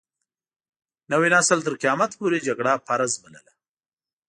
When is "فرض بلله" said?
2.87-3.53